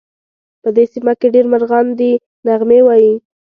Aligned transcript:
په 0.61 0.69
دې 0.75 0.85
سیمه 0.93 1.13
کې 1.19 1.27
ډېر 1.35 1.45
مرغان 1.53 1.87
دي 1.99 2.11
نغمې 2.45 2.79
وایې 2.83 3.13